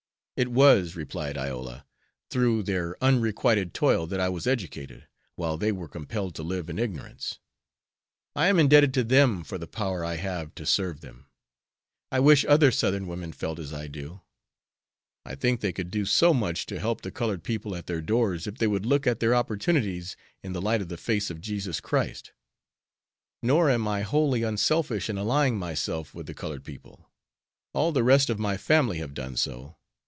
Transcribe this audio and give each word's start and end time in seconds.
"It 0.37 0.47
was," 0.47 0.95
replied 0.95 1.37
Iola, 1.37 1.85
"through 2.31 2.63
their 2.63 2.97
unrequited 3.03 3.75
toil 3.75 4.07
that 4.07 4.19
I 4.19 4.27
was 4.27 4.47
educated, 4.47 5.07
while 5.35 5.55
they 5.55 5.71
were 5.71 5.87
compelled 5.87 6.33
to 6.33 6.41
live 6.41 6.67
in 6.67 6.79
ignorance. 6.79 7.37
I 8.35 8.47
am 8.47 8.57
indebted 8.57 8.91
to 8.95 9.03
them 9.03 9.43
for 9.43 9.59
the 9.59 9.67
power 9.67 10.03
I 10.03 10.15
have 10.15 10.55
to 10.55 10.65
serve 10.65 11.01
them. 11.01 11.27
I 12.11 12.19
wish 12.21 12.43
other 12.45 12.71
Southern 12.71 13.05
women 13.05 13.33
felt 13.33 13.59
as 13.59 13.71
I 13.71 13.85
do. 13.85 14.21
I 15.25 15.35
think 15.35 15.61
they 15.61 15.71
could 15.71 15.91
do 15.91 16.05
so 16.05 16.33
much 16.33 16.65
to 16.67 16.79
help 16.79 17.01
the 17.01 17.11
colored 17.11 17.43
people 17.43 17.75
at 17.75 17.85
their 17.85 18.01
doors 18.01 18.47
if 18.47 18.55
they 18.57 18.65
would 18.65 18.85
look 18.87 19.05
at 19.05 19.19
their 19.19 19.35
opportunities 19.35 20.15
in 20.41 20.53
the 20.53 20.61
light 20.61 20.81
of 20.81 20.89
the 20.89 20.97
face 20.97 21.29
of 21.29 21.39
Jesus 21.41 21.79
Christ. 21.79 22.31
Nor 23.43 23.69
am 23.69 23.87
I 23.87 24.01
wholly 24.01 24.41
unselfish 24.41 25.07
in 25.07 25.19
allying 25.19 25.59
myself 25.59 26.15
with 26.15 26.25
the 26.25 26.33
colored 26.33 26.63
people. 26.63 27.11
All 27.73 27.91
the 27.91 28.03
rest 28.03 28.31
of 28.31 28.39
my 28.39 28.57
family 28.57 28.97
have 28.97 29.13
done 29.13 29.35
so. 29.37 29.75